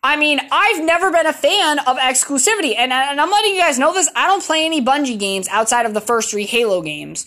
I 0.08 0.16
mean, 0.16 0.40
I've 0.54 0.86
never 0.86 1.12
been 1.12 1.26
a 1.26 1.34
fan 1.34 1.80
of 1.80 1.98
exclusivity, 1.98 2.76
and, 2.78 2.94
and 2.94 3.20
I'm 3.20 3.30
letting 3.30 3.56
you 3.56 3.60
guys 3.60 3.78
know 3.78 3.94
this. 3.94 4.10
I 4.16 4.26
don't 4.26 4.42
play 4.42 4.66
any 4.66 4.82
Bungie 4.82 5.20
games 5.20 5.50
outside 5.50 5.86
of 5.86 5.94
the 5.94 6.00
first 6.00 6.32
three 6.32 6.46
Halo 6.46 6.82
games. 6.82 7.26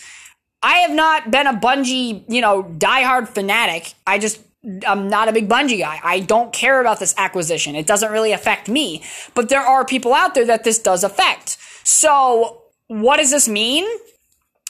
I 0.62 0.76
have 0.76 0.90
not 0.90 1.30
been 1.30 1.46
a 1.46 1.52
Bungie, 1.52 2.24
you 2.26 2.40
know, 2.40 2.62
diehard 2.62 3.28
fanatic. 3.28 3.92
I 4.06 4.18
just 4.18 4.40
I'm 4.88 5.08
not 5.08 5.28
a 5.28 5.32
big 5.32 5.46
Bungie 5.46 5.78
guy. 5.78 6.00
I 6.02 6.20
don't 6.20 6.54
care 6.54 6.80
about 6.80 7.00
this 7.00 7.14
acquisition. 7.18 7.74
It 7.74 7.86
doesn't 7.86 8.10
really 8.10 8.32
affect 8.32 8.66
me. 8.66 9.02
But 9.34 9.50
there 9.50 9.60
are 9.60 9.84
people 9.84 10.14
out 10.14 10.34
there 10.34 10.46
that 10.46 10.64
this 10.64 10.78
does 10.78 11.04
affect. 11.04 11.58
So, 11.84 12.62
what 12.86 13.18
does 13.18 13.30
this 13.30 13.46
mean? 13.46 13.86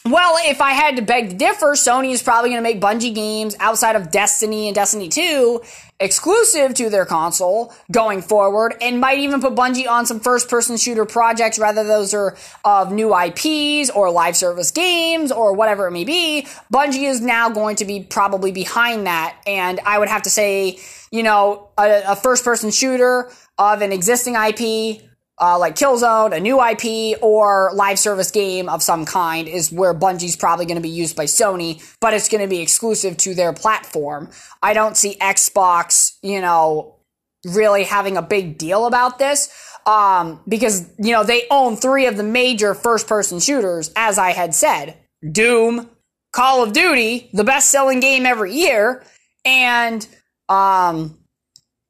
Well, 0.06 0.36
if 0.44 0.62
I 0.62 0.72
had 0.72 0.96
to 0.96 1.02
beg 1.02 1.28
to 1.28 1.36
differ, 1.36 1.72
Sony 1.74 2.12
is 2.12 2.22
probably 2.22 2.50
going 2.50 2.62
to 2.62 2.62
make 2.62 2.80
Bungie 2.80 3.14
games 3.14 3.54
outside 3.60 3.96
of 3.96 4.10
Destiny 4.10 4.66
and 4.66 4.74
Destiny 4.74 5.10
2 5.10 5.60
exclusive 6.00 6.72
to 6.72 6.88
their 6.88 7.04
console 7.04 7.74
going 7.92 8.22
forward 8.22 8.74
and 8.80 8.98
might 8.98 9.18
even 9.18 9.42
put 9.42 9.54
Bungie 9.54 9.86
on 9.86 10.06
some 10.06 10.18
first 10.18 10.48
person 10.48 10.78
shooter 10.78 11.04
projects, 11.04 11.58
whether 11.58 11.84
those 11.84 12.14
are 12.14 12.34
of 12.64 12.90
new 12.90 13.14
IPs 13.14 13.90
or 13.90 14.10
live 14.10 14.38
service 14.38 14.70
games 14.70 15.30
or 15.30 15.52
whatever 15.52 15.86
it 15.88 15.90
may 15.90 16.04
be. 16.04 16.46
Bungie 16.72 17.06
is 17.06 17.20
now 17.20 17.50
going 17.50 17.76
to 17.76 17.84
be 17.84 18.02
probably 18.02 18.52
behind 18.52 19.06
that. 19.06 19.36
And 19.46 19.80
I 19.84 19.98
would 19.98 20.08
have 20.08 20.22
to 20.22 20.30
say, 20.30 20.78
you 21.10 21.22
know, 21.22 21.68
a, 21.76 22.04
a 22.12 22.16
first 22.16 22.42
person 22.42 22.70
shooter 22.70 23.30
of 23.58 23.82
an 23.82 23.92
existing 23.92 24.34
IP 24.34 25.02
uh, 25.40 25.58
like 25.58 25.74
Killzone, 25.74 26.36
a 26.36 26.40
new 26.40 26.62
IP, 26.62 27.18
or 27.22 27.70
live 27.74 27.98
service 27.98 28.30
game 28.30 28.68
of 28.68 28.82
some 28.82 29.06
kind 29.06 29.48
is 29.48 29.72
where 29.72 29.94
Bungie's 29.94 30.36
probably 30.36 30.66
going 30.66 30.76
to 30.76 30.82
be 30.82 30.90
used 30.90 31.16
by 31.16 31.24
Sony, 31.24 31.82
but 32.00 32.12
it's 32.12 32.28
going 32.28 32.42
to 32.42 32.48
be 32.48 32.60
exclusive 32.60 33.16
to 33.18 33.34
their 33.34 33.52
platform. 33.52 34.30
I 34.62 34.74
don't 34.74 34.96
see 34.96 35.16
Xbox, 35.16 36.18
you 36.22 36.40
know, 36.40 36.96
really 37.44 37.84
having 37.84 38.18
a 38.18 38.22
big 38.22 38.58
deal 38.58 38.86
about 38.86 39.18
this. 39.18 39.48
Um, 39.86 40.42
because, 40.46 40.86
you 40.98 41.12
know, 41.12 41.24
they 41.24 41.46
own 41.50 41.74
three 41.74 42.06
of 42.06 42.18
the 42.18 42.22
major 42.22 42.74
first 42.74 43.08
person 43.08 43.40
shooters, 43.40 43.90
as 43.96 44.18
I 44.18 44.32
had 44.32 44.54
said. 44.54 44.98
Doom, 45.32 45.88
Call 46.32 46.62
of 46.62 46.74
Duty, 46.74 47.30
the 47.32 47.44
best 47.44 47.70
selling 47.70 48.00
game 48.00 48.26
every 48.26 48.52
year, 48.52 49.02
and, 49.44 50.06
um, 50.50 51.18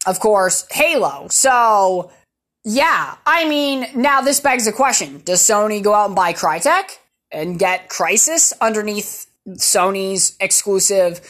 of 0.06 0.20
course, 0.20 0.66
Halo. 0.70 1.26
So, 1.28 2.12
yeah, 2.64 3.16
I 3.24 3.48
mean, 3.48 3.86
now 3.94 4.20
this 4.20 4.40
begs 4.40 4.66
the 4.66 4.72
question: 4.72 5.22
Does 5.24 5.40
Sony 5.40 5.82
go 5.82 5.94
out 5.94 6.06
and 6.06 6.16
buy 6.16 6.32
Crytek 6.32 6.98
and 7.32 7.58
get 7.58 7.88
Crysis 7.88 8.52
underneath 8.60 9.26
Sony's 9.48 10.36
exclusive 10.40 11.20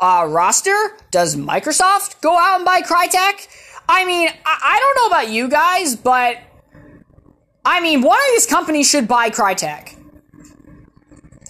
uh, 0.00 0.26
roster? 0.28 0.96
Does 1.10 1.36
Microsoft 1.36 2.20
go 2.22 2.38
out 2.38 2.56
and 2.56 2.64
buy 2.64 2.80
Crytek? 2.80 3.48
I 3.88 4.04
mean, 4.04 4.28
I-, 4.46 4.60
I 4.62 4.78
don't 4.80 4.96
know 4.96 5.16
about 5.16 5.30
you 5.30 5.48
guys, 5.48 5.94
but 5.94 6.38
I 7.64 7.80
mean, 7.80 8.00
one 8.00 8.18
of 8.18 8.26
these 8.32 8.46
companies 8.46 8.88
should 8.88 9.06
buy 9.06 9.28
Crytek 9.28 9.97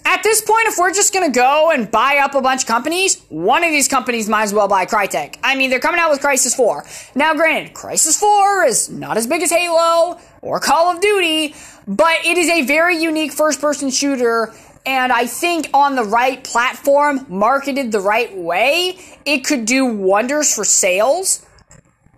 at 0.05 0.23
this 0.23 0.41
point, 0.41 0.67
if 0.67 0.77
we're 0.77 0.93
just 0.93 1.13
gonna 1.13 1.29
go 1.29 1.71
and 1.71 1.89
buy 1.89 2.17
up 2.17 2.35
a 2.35 2.41
bunch 2.41 2.63
of 2.63 2.67
companies, 2.67 3.21
one 3.29 3.63
of 3.63 3.71
these 3.71 3.87
companies 3.87 4.27
might 4.29 4.43
as 4.43 4.53
well 4.53 4.67
buy 4.67 4.85
Crytek. 4.85 5.37
I 5.43 5.55
mean, 5.55 5.69
they're 5.69 5.79
coming 5.79 5.99
out 5.99 6.09
with 6.09 6.21
Crysis 6.21 6.55
4. 6.55 6.85
Now, 7.15 7.33
granted, 7.33 7.73
Crysis 7.73 8.19
4 8.19 8.65
is 8.65 8.89
not 8.89 9.17
as 9.17 9.27
big 9.27 9.41
as 9.41 9.51
Halo 9.51 10.19
or 10.41 10.59
Call 10.59 10.91
of 10.91 11.01
Duty, 11.01 11.55
but 11.87 12.17
it 12.25 12.37
is 12.37 12.49
a 12.49 12.63
very 12.63 12.97
unique 12.97 13.31
first 13.31 13.61
person 13.61 13.89
shooter 13.89 14.53
and 14.85 15.11
I 15.11 15.27
think 15.27 15.69
on 15.73 15.95
the 15.95 16.03
right 16.03 16.43
platform, 16.43 17.25
marketed 17.29 17.91
the 17.91 17.99
right 17.99 18.35
way, 18.35 18.97
it 19.25 19.45
could 19.45 19.65
do 19.65 19.85
wonders 19.85 20.53
for 20.53 20.63
sales. 20.63 21.45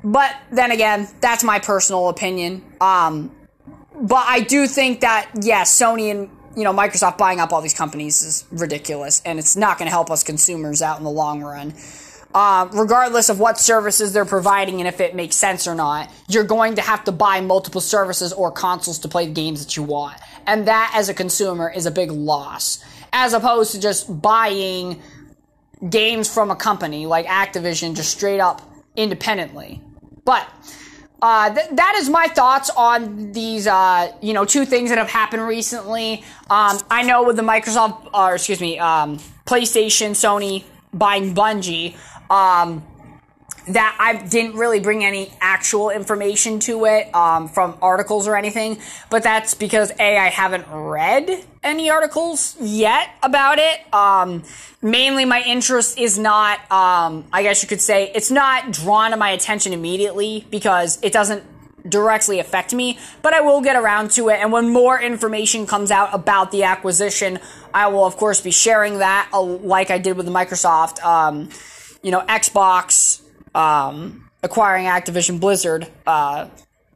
But 0.04 0.36
then 0.52 0.72
again, 0.72 1.08
that's 1.20 1.44
my 1.44 1.60
personal 1.60 2.10
opinion. 2.10 2.64
Um, 2.80 3.36
but 4.00 4.26
I 4.28 4.40
do 4.40 4.68
think 4.68 5.02
that 5.02 5.30
yes, 5.42 5.78
Sony 5.78 6.12
and 6.12 6.30
you 6.56 6.64
know, 6.64 6.74
Microsoft 6.74 7.18
buying 7.18 7.40
up 7.40 7.54
all 7.54 7.62
these 7.62 7.74
companies 7.74 8.22
is 8.22 8.46
ridiculous, 8.52 9.22
and 9.26 9.40
it's 9.40 9.56
not 9.56 9.78
going 9.78 9.88
to 9.88 9.92
help 9.92 10.12
us 10.12 10.24
consumers 10.24 10.82
out 10.82 10.98
in 10.98 11.04
the 11.04 11.12
long 11.12 11.42
run. 11.42 11.74
Uh, 12.34 12.70
regardless 12.72 13.28
of 13.28 13.40
what 13.40 13.60
services 13.60 14.14
they're 14.14 14.24
providing 14.24 14.80
and 14.80 14.88
if 14.88 15.02
it 15.02 15.14
makes 15.16 15.36
sense 15.36 15.68
or 15.68 15.76
not, 15.76 16.10
you're 16.30 16.46
going 16.46 16.76
to 16.76 16.82
have 16.82 17.04
to 17.04 17.12
buy 17.12 17.42
multiple 17.42 17.82
services 17.82 18.32
or 18.32 18.50
consoles 18.50 19.00
to 19.00 19.10
play 19.10 19.26
the 19.26 19.34
games 19.34 19.66
that 19.66 19.76
you 19.76 19.84
want. 19.84 20.18
And 20.48 20.68
that, 20.68 20.94
as 20.96 21.10
a 21.10 21.14
consumer, 21.14 21.70
is 21.70 21.86
a 21.86 21.92
big 21.92 22.10
loss. 22.10 22.84
As 23.12 23.34
opposed 23.34 23.74
to 23.74 23.82
just 23.82 24.22
buying 24.22 25.02
games 25.90 26.34
from 26.34 26.52
a 26.52 26.56
company 26.56 27.06
like 27.06 27.26
Activision 27.26 27.96
just 27.96 28.12
straight 28.12 28.40
up 28.40 28.62
independently. 28.96 29.82
But 30.24 30.48
uh, 31.22 31.54
th- 31.54 31.70
that 31.72 31.96
is 31.98 32.10
my 32.10 32.28
thoughts 32.28 32.70
on 32.76 33.32
these, 33.32 33.68
uh, 33.68 34.12
you 34.22 34.34
know, 34.34 34.46
two 34.46 34.66
things 34.66 34.90
that 34.90 34.98
have 34.98 35.10
happened 35.10 35.46
recently. 35.46 36.24
Um, 36.50 36.80
I 36.90 37.04
know 37.04 37.24
with 37.24 37.36
the 37.36 37.44
Microsoft, 37.44 38.10
or 38.14 38.36
excuse 38.36 38.60
me, 38.60 38.80
um, 38.80 39.18
PlayStation, 39.46 40.12
Sony 40.12 40.64
buying 40.94 41.34
Bungie, 41.34 41.96
um, 42.30 42.84
that 43.68 43.96
I 44.00 44.16
didn't 44.16 44.56
really 44.56 44.80
bring 44.80 45.04
any 45.04 45.32
actual 45.40 45.90
information 45.90 46.60
to 46.62 46.86
it 46.86 47.14
um, 47.14 47.48
from 47.48 47.78
articles 47.82 48.28
or 48.28 48.36
anything, 48.36 48.80
but 49.10 49.24
that's 49.24 49.54
because 49.54 49.92
A, 50.00 50.18
I 50.18 50.30
haven't 50.30 50.66
read 50.70 51.46
any 51.64 51.90
articles 51.90 52.58
yet 52.60 53.10
about 53.22 53.60
it. 53.60 53.94
Um, 53.94 54.44
mainly, 54.82 55.26
my 55.26 55.42
interest 55.44 56.00
is 56.00 56.18
not, 56.18 56.60
um, 56.72 57.26
I 57.32 57.44
guess 57.44 57.62
you 57.62 57.70
could 57.70 57.82
say, 57.82 58.12
it's 58.16 58.32
not 58.32 58.72
drawn 58.72 59.12
to 59.12 59.18
my 59.18 59.30
attention 59.30 59.74
immediately 59.74 60.46
because 60.50 61.00
it 61.04 61.14
doesn't 61.14 61.44
directly 61.88 62.40
affect 62.40 62.74
me, 62.74 63.00
but 63.22 63.34
I 63.34 63.42
will 63.42 63.62
get 63.62 63.76
around 63.76 64.12
to 64.12 64.30
it. 64.30 64.36
And 64.36 64.52
when 64.52 64.70
more 64.70 65.00
information 65.00 65.66
comes 65.66 65.92
out 65.92 66.10
about 66.14 66.52
the 66.52 66.64
acquisition, 66.64 67.40
I 67.74 67.88
will, 67.88 68.06
of 68.06 68.18
course, 68.18 68.42
be 68.42 68.52
sharing 68.52 69.00
that, 69.00 69.30
uh, 69.34 69.42
like 69.42 69.90
I 69.92 69.98
did 69.98 70.18
with 70.18 70.28
Microsoft, 70.28 71.04
um, 71.04 71.50
you 72.04 72.12
know, 72.12 72.22
Xbox 72.22 73.22
um, 73.56 74.30
acquiring 74.44 74.86
Activision 74.86 75.40
Blizzard 75.40 75.88
uh, 76.06 76.48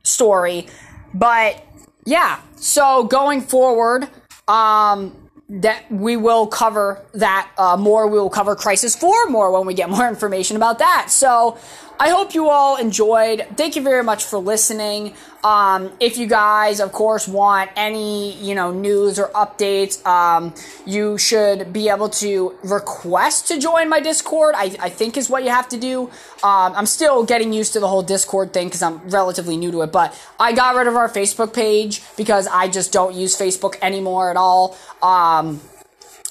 story. 0.03 0.67
But 1.13 1.65
yeah, 2.05 2.41
so 2.55 3.03
going 3.03 3.41
forward, 3.41 4.09
um, 4.47 5.25
that 5.47 5.89
we 5.91 6.17
will 6.17 6.47
cover 6.47 7.05
that 7.13 7.51
uh, 7.57 7.77
more. 7.77 8.07
We 8.07 8.17
will 8.17 8.29
cover 8.29 8.55
Crysis 8.55 8.97
4 8.97 9.29
more 9.29 9.51
when 9.51 9.67
we 9.67 9.73
get 9.73 9.89
more 9.89 10.07
information 10.09 10.55
about 10.57 10.79
that. 10.79 11.07
So 11.09 11.57
I 11.97 12.09
hope 12.09 12.33
you 12.35 12.49
all 12.49 12.75
enjoyed. 12.75 13.47
Thank 13.55 13.77
you 13.77 13.81
very 13.81 14.03
much 14.03 14.25
for 14.25 14.37
listening. 14.37 15.13
Um, 15.45 15.93
if 16.01 16.17
you 16.17 16.27
guys, 16.27 16.81
of 16.81 16.91
course, 16.91 17.25
want 17.27 17.71
any, 17.77 18.33
you 18.33 18.53
know, 18.53 18.71
news 18.71 19.17
or 19.17 19.29
updates, 19.29 20.05
um, 20.05 20.53
you 20.85 21.17
should 21.17 21.71
be 21.71 21.87
able 21.87 22.09
to 22.09 22.53
request 22.63 23.47
to 23.47 23.59
join 23.59 23.87
my 23.87 24.01
Discord. 24.01 24.55
I, 24.57 24.75
I 24.79 24.89
think 24.89 25.15
is 25.15 25.29
what 25.29 25.43
you 25.43 25.51
have 25.51 25.69
to 25.69 25.77
do. 25.77 26.09
Um, 26.43 26.73
I'm 26.75 26.85
still 26.85 27.23
getting 27.23 27.53
used 27.53 27.73
to 27.73 27.79
the 27.79 27.87
whole 27.87 28.03
Discord 28.03 28.51
thing 28.51 28.67
because 28.67 28.81
I'm 28.81 29.07
relatively 29.09 29.55
new 29.55 29.71
to 29.71 29.83
it, 29.83 29.91
but 29.93 30.19
I 30.37 30.51
got 30.51 30.75
rid 30.75 30.87
of 30.87 30.95
our 30.95 31.09
Facebook 31.09 31.53
page 31.53 32.01
because 32.17 32.47
I 32.47 32.67
just 32.67 32.91
don't 32.91 33.15
use 33.15 33.37
Facebook 33.37 33.77
anymore 33.81 34.29
at 34.31 34.37
all. 34.37 34.77
Um, 35.01 35.61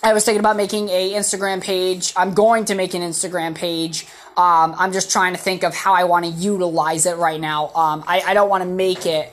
I 0.04 0.12
was 0.12 0.23
thinking 0.23 0.40
about 0.40 0.59
making 0.59 0.90
a 0.90 1.12
Instagram 1.12 1.62
page. 1.62 2.12
I'm 2.14 2.35
going 2.35 2.66
to 2.66 2.75
make 2.75 2.92
an 2.92 3.00
Instagram 3.00 3.54
page. 3.54 4.06
Um, 4.36 4.74
I'm 4.76 4.92
just 4.92 5.10
trying 5.10 5.32
to 5.34 5.38
think 5.38 5.62
of 5.62 5.74
how 5.74 5.94
I 5.94 6.04
want 6.04 6.24
to 6.24 6.30
utilize 6.30 7.06
it 7.06 7.16
right 7.16 7.40
now. 7.40 7.68
Um, 7.68 8.04
I, 8.06 8.20
I 8.26 8.34
don't 8.34 8.48
want 8.48 8.62
to 8.64 8.68
make 8.68 9.06
it 9.06 9.32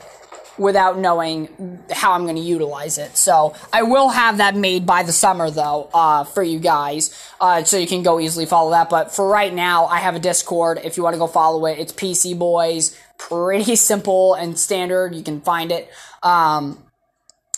without 0.58 0.98
knowing 0.98 1.80
how 1.92 2.12
I'm 2.14 2.24
going 2.24 2.36
to 2.36 2.42
utilize 2.42 2.98
it. 2.98 3.18
So 3.18 3.56
I 3.74 3.84
will 3.84 4.10
have 4.10 4.38
that 4.38 4.56
made 4.56 4.86
by 4.86 5.04
the 5.04 5.12
summer 5.12 5.50
though, 5.50 5.90
uh, 5.94 6.24
for 6.24 6.44
you 6.44 6.60
guys, 6.60 7.18
uh, 7.40 7.64
so 7.64 7.78
you 7.78 7.88
can 7.88 8.04
go 8.04 8.20
easily 8.20 8.46
follow 8.46 8.72
that. 8.72 8.90
But 8.90 9.12
for 9.14 9.28
right 9.28 9.54
now, 9.54 9.86
I 9.86 10.00
have 10.00 10.16
a 10.16 10.20
Discord. 10.20 10.80
If 10.84 10.98
you 10.98 11.04
want 11.04 11.16
to 11.16 11.20
go 11.20 11.28
follow 11.28 11.66
it, 11.66 11.80
it's 11.80 11.94
PC 11.94 12.38
Boys. 12.38 12.98
Pretty 13.18 13.76
simple 13.92 14.36
and 14.36 14.58
standard. 14.58 15.16
You 15.16 15.24
can 15.24 15.42
find 15.42 15.72
it. 15.72 15.90
Um, 16.22 16.84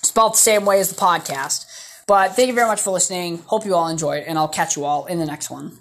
spelled 0.01 0.33
the 0.33 0.37
same 0.37 0.65
way 0.65 0.79
as 0.79 0.89
the 0.89 0.99
podcast. 0.99 1.65
But 2.05 2.35
thank 2.35 2.49
you 2.49 2.53
very 2.53 2.67
much 2.67 2.81
for 2.81 2.91
listening. 2.91 3.39
Hope 3.47 3.65
you 3.65 3.75
all 3.75 3.87
enjoyed, 3.87 4.23
and 4.23 4.37
I'll 4.37 4.49
catch 4.49 4.75
you 4.75 4.83
all 4.83 5.05
in 5.05 5.19
the 5.19 5.25
next 5.25 5.49
one. 5.49 5.71